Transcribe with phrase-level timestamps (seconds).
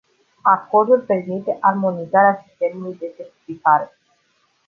[0.41, 3.91] Acordul permite armonizarea sistemului de certificare.